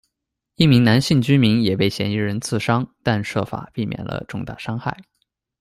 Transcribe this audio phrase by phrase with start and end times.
[0.55, 4.99] 一名男性居民也被嫌疑人刺伤，但设法避免了重大伤害。